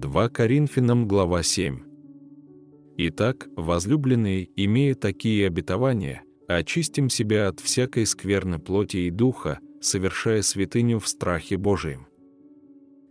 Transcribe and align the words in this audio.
2 0.00 0.30
Коринфянам 0.30 1.06
глава 1.06 1.42
7. 1.42 1.78
Итак, 2.96 3.48
возлюбленные, 3.54 4.48
имея 4.56 4.94
такие 4.94 5.46
обетования, 5.46 6.22
очистим 6.48 7.10
себя 7.10 7.48
от 7.48 7.60
всякой 7.60 8.06
скверны 8.06 8.58
плоти 8.58 8.96
и 8.96 9.10
духа, 9.10 9.58
совершая 9.82 10.40
святыню 10.40 11.00
в 11.00 11.06
страхе 11.06 11.58
Божием. 11.58 12.06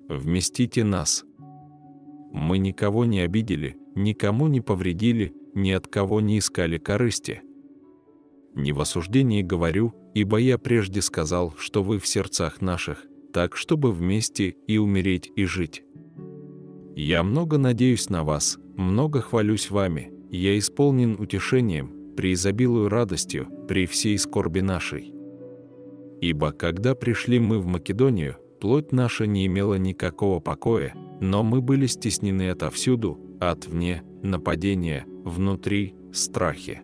Вместите 0.08 0.84
нас. 0.84 1.26
Мы 2.32 2.58
никого 2.58 3.06
не 3.06 3.20
обидели, 3.20 3.78
никому 3.94 4.48
не 4.48 4.60
повредили, 4.60 5.36
ни 5.54 5.70
от 5.70 5.86
кого 5.86 6.22
не 6.22 6.40
искали 6.40 6.80
корысти. 6.80 7.44
Не 8.56 8.72
в 8.72 8.82
осуждении 8.82 9.44
говорю, 9.44 9.94
ибо 10.16 10.38
я 10.38 10.58
прежде 10.58 11.04
сказал, 11.04 11.54
что 11.56 11.84
вы 11.84 12.00
в 12.00 12.08
сердцах 12.08 12.62
наших, 12.62 13.06
так, 13.32 13.56
чтобы 13.56 13.92
вместе 13.92 14.56
и 14.66 14.80
умереть, 14.80 15.32
и 15.36 15.46
жить. 15.46 15.84
Я 17.02 17.24
много 17.24 17.58
надеюсь 17.58 18.10
на 18.10 18.26
вас, 18.26 18.60
много 18.76 19.22
хвалюсь 19.22 19.72
вами, 19.72 20.12
я 20.32 20.60
исполнен 20.60 21.16
утешением, 21.18 22.14
преизобилую 22.18 22.90
радостью 22.90 23.48
при 23.70 23.86
всей 23.86 24.18
скорби 24.18 24.60
нашей. 24.60 25.14
Ибо 26.20 26.52
когда 26.52 26.96
пришли 26.96 27.40
мы 27.40 27.60
в 27.60 27.68
Македонию, 27.68 28.36
плоть 28.60 28.92
наша 28.92 29.28
не 29.28 29.46
имела 29.46 29.76
никакого 29.76 30.42
покоя, 30.42 30.94
но 31.22 31.42
мы 31.42 31.62
были 31.62 31.86
стеснены 31.86 32.50
отовсюду, 32.50 33.18
от 33.40 33.66
вне, 33.66 34.04
нападения, 34.22 35.06
внутри, 35.24 35.96
страхи. 36.12 36.82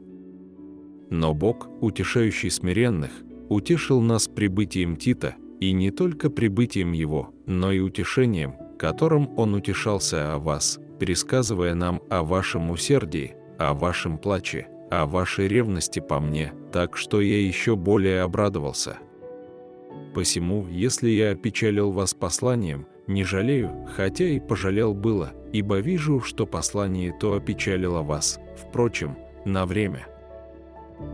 Но 1.09 1.34
Бог, 1.34 1.67
утешающий 1.81 2.51
смиренных, 2.51 3.11
утешил 3.49 3.99
нас 3.99 4.29
прибытием 4.29 4.95
Тита, 4.95 5.35
и 5.59 5.73
не 5.73 5.91
только 5.91 6.29
прибытием 6.29 6.93
его, 6.93 7.34
но 7.45 7.73
и 7.73 7.79
утешением, 7.79 8.53
которым 8.77 9.38
он 9.38 9.53
утешался 9.53 10.34
о 10.34 10.39
вас, 10.39 10.79
пересказывая 10.99 11.73
нам 11.73 12.02
о 12.09 12.23
вашем 12.23 12.70
усердии, 12.70 13.35
о 13.57 13.73
вашем 13.73 14.18
плаче, 14.18 14.68
о 14.91 15.05
вашей 15.05 15.48
ревности 15.48 15.99
по 15.99 16.20
мне, 16.20 16.54
так 16.71 16.98
что 16.98 17.21
я 17.21 17.41
еще 17.41 17.76
более 17.76 18.21
обрадовался. 18.21 18.98
Посему, 20.13 20.65
если 20.68 21.09
я 21.09 21.31
опечалил 21.31 21.91
вас 21.91 22.13
посланием, 22.13 22.87
не 23.07 23.23
жалею, 23.23 23.87
хотя 23.96 24.26
и 24.26 24.40
пожалел 24.40 24.93
было, 24.93 25.34
ибо 25.51 25.79
вижу, 25.79 26.21
что 26.21 26.46
послание 26.46 27.13
то 27.20 27.34
опечалило 27.34 28.01
вас, 28.01 28.40
впрочем, 28.55 29.18
на 29.46 29.65
время. 29.65 30.07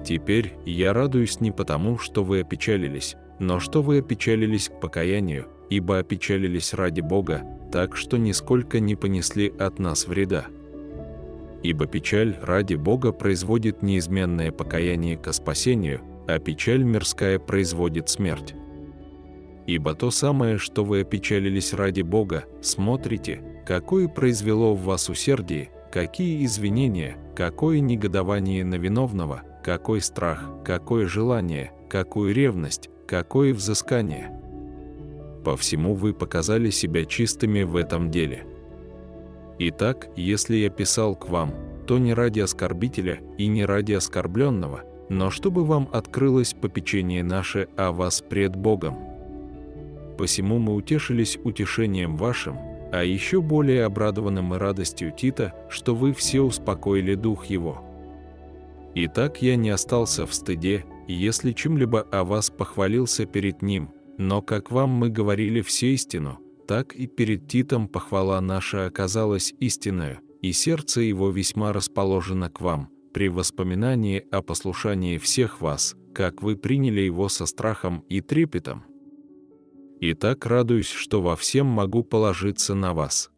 Теперь 0.06 0.54
я 0.66 0.94
радуюсь 0.94 1.42
не 1.42 1.52
потому, 1.52 1.98
что 1.98 2.23
вы 2.23 2.42
опечалились, 2.42 3.16
но 3.39 3.59
что 3.59 3.82
вы 3.82 4.00
опечалились 4.00 4.70
к 4.70 4.80
покаянию, 4.80 5.48
ибо 5.72 6.00
опечалились 6.00 6.73
ради 6.73 7.00
Бога, 7.00 7.44
так 7.72 7.95
что 7.95 8.17
нисколько 8.17 8.81
не 8.81 8.95
понесли 8.95 9.52
от 9.58 9.80
нас 9.80 10.05
вреда. 10.05 10.47
Ибо 11.64 11.88
печаль 11.88 12.38
ради 12.41 12.75
Бога 12.75 13.14
производит 13.14 13.81
неизменное 13.81 14.52
покаяние 14.52 15.16
ко 15.16 15.31
спасению, 15.31 16.02
а 16.27 16.39
печаль 16.39 16.83
мирская 16.83 17.39
производит 17.39 18.09
смерть. 18.09 18.53
Ибо 19.66 19.94
то 19.94 20.11
самое, 20.11 20.58
что 20.58 20.83
вы 20.83 21.02
опечалились 21.02 21.73
ради 21.73 22.02
Бога, 22.02 22.44
смотрите, 22.61 23.42
какое 23.66 24.09
произвело 24.09 24.73
в 24.73 24.83
вас 24.83 25.09
усердие, 25.09 25.69
какие 25.89 26.44
извинения, 26.44 27.16
какое 27.33 27.80
негодование 27.80 28.66
на 28.66 28.75
виновного, 28.75 29.44
какой 29.64 30.02
страх, 30.02 30.49
какое 30.66 31.08
желание, 31.08 31.72
какую 31.89 32.33
ревность, 32.33 32.89
какое 33.08 33.53
взыскание. 33.53 34.38
По 35.44 35.58
всему 35.58 35.95
вы 35.95 36.14
показали 36.14 36.70
себя 36.70 37.06
чистыми 37.06 37.64
в 37.64 37.75
этом 37.75 38.11
деле. 38.11 38.45
Итак, 39.59 40.09
если 40.16 40.58
я 40.58 40.70
писал 40.70 41.16
к 41.16 41.30
вам, 41.30 41.53
то 41.88 41.98
не 41.98 42.14
ради 42.14 42.39
оскорбителя 42.39 43.20
и 43.38 43.48
не 43.48 43.66
ради 43.66 43.94
оскорбленного, 43.94 44.83
но 45.09 45.30
чтобы 45.30 45.66
вам 45.66 45.89
открылось 45.92 46.53
попечение 46.53 47.23
наше 47.23 47.67
о 47.76 47.92
вас 47.92 48.21
пред 48.21 48.55
Богом. 48.55 48.98
Посему 50.17 50.60
мы 50.60 50.76
утешились 50.76 51.39
утешением 51.43 52.17
вашим, 52.17 52.58
а 52.92 53.04
еще 53.04 53.42
более 53.42 53.86
обрадованным 53.86 54.54
и 54.54 54.58
радостью 54.58 55.11
Тита, 55.11 55.54
что 55.70 55.95
вы 55.95 56.14
все 56.14 56.42
успокоили 56.42 57.16
дух 57.16 57.45
его. 57.45 57.83
Итак, 58.93 59.42
я 59.42 59.55
не 59.55 59.70
остался 59.70 60.27
в 60.27 60.33
стыде, 60.33 60.86
если 61.08 61.52
чем-либо 61.52 62.02
о 62.11 62.23
вас 62.23 62.49
похвалился 62.49 63.26
перед 63.26 63.61
ним, 63.61 63.89
но 64.21 64.43
как 64.43 64.70
вам 64.71 64.92
мы 64.92 65.09
говорили 65.09 65.61
всю 65.61 65.87
истину, 65.87 66.39
так 66.67 66.93
и 66.93 67.08
перед 67.08 67.48
Титом 67.48 67.87
похвала 67.87 68.39
наша 68.39 68.86
оказалась 68.86 69.54
истинную, 69.59 70.20
и 70.42 70.52
сердце 70.52 71.02
его 71.02 71.32
весьма 71.32 71.73
расположено 71.73 72.49
к 72.49 72.61
вам, 72.61 72.89
при 73.14 73.30
воспоминании 73.30 74.23
о 74.31 74.43
послушании 74.43 75.17
всех 75.17 75.60
вас, 75.60 75.95
как 76.14 76.43
вы 76.43 76.55
приняли 76.55 77.02
его 77.02 77.30
со 77.30 77.48
страхом 77.48 78.05
и 78.10 78.21
трепетом. 78.21 78.83
И 79.99 80.14
так 80.14 80.45
радуюсь, 80.45 80.89
что 80.89 81.21
во 81.21 81.36
всем 81.36 81.65
могу 81.65 82.04
положиться 82.04 82.76
на 82.76 82.93
вас. 82.93 83.31